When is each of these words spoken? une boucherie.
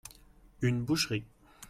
une 0.61 0.81
boucherie. 0.83 1.25